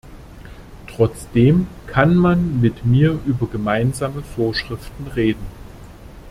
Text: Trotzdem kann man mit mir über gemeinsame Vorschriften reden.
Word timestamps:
Trotzdem 0.87 1.67
kann 1.85 2.15
man 2.15 2.59
mit 2.59 2.83
mir 2.87 3.19
über 3.27 3.45
gemeinsame 3.45 4.23
Vorschriften 4.23 5.05
reden. 5.15 5.45